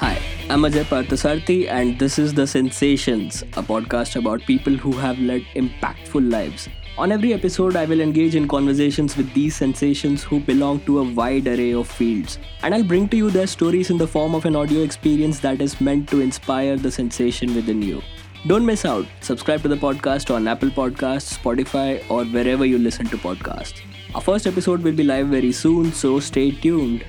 Hi, 0.00 0.20
I'm 0.50 0.62
Ajay 0.62 0.84
Parthasarthi, 0.84 1.68
and 1.68 1.98
this 1.98 2.18
is 2.18 2.34
The 2.34 2.46
Sensations, 2.46 3.42
a 3.56 3.62
podcast 3.62 4.16
about 4.16 4.42
people 4.42 4.76
who 4.76 4.92
have 4.92 5.18
led 5.18 5.42
impactful 5.54 6.30
lives. 6.30 6.68
On 6.98 7.12
every 7.12 7.32
episode, 7.32 7.76
I 7.76 7.84
will 7.84 8.00
engage 8.00 8.34
in 8.34 8.48
conversations 8.48 9.16
with 9.16 9.32
these 9.32 9.56
sensations 9.56 10.22
who 10.22 10.40
belong 10.40 10.80
to 10.80 10.98
a 10.98 11.12
wide 11.12 11.46
array 11.46 11.72
of 11.72 11.88
fields. 11.88 12.38
And 12.62 12.74
I'll 12.74 12.82
bring 12.82 13.08
to 13.10 13.16
you 13.16 13.30
their 13.30 13.46
stories 13.46 13.90
in 13.90 13.98
the 13.98 14.06
form 14.06 14.34
of 14.34 14.44
an 14.44 14.56
audio 14.56 14.82
experience 14.82 15.40
that 15.40 15.62
is 15.62 15.80
meant 15.80 16.10
to 16.10 16.20
inspire 16.20 16.76
the 16.76 16.90
sensation 16.90 17.54
within 17.54 17.80
you. 17.80 18.02
Don't 18.46 18.64
miss 18.64 18.84
out. 18.84 19.06
Subscribe 19.20 19.62
to 19.62 19.68
the 19.68 19.76
podcast 19.76 20.32
on 20.34 20.46
Apple 20.46 20.70
Podcasts, 20.70 21.36
Spotify, 21.36 22.08
or 22.08 22.24
wherever 22.24 22.64
you 22.64 22.78
listen 22.78 23.06
to 23.06 23.18
podcasts. 23.18 23.80
Our 24.14 24.20
first 24.20 24.46
episode 24.46 24.82
will 24.82 24.92
be 24.92 25.02
live 25.02 25.26
very 25.26 25.52
soon, 25.52 25.92
so 25.92 26.20
stay 26.20 26.52
tuned. 26.52 27.04